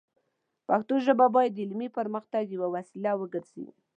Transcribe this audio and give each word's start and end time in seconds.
پښتو 0.67 0.95
ژبه 1.05 1.25
باید 1.35 1.51
د 1.55 1.59
علمي 1.63 1.89
پرمختګ 1.97 2.43
یوه 2.55 2.67
وسیله 2.75 3.11
وګرځي. 3.15 3.65